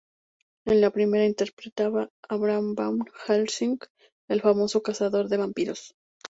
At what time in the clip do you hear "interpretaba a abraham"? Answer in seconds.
1.27-2.73